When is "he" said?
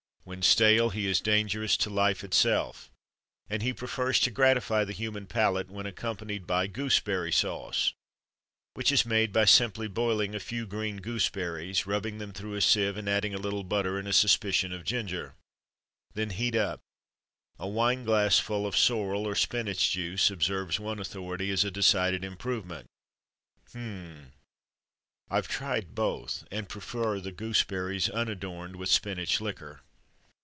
0.91-1.07, 3.63-3.73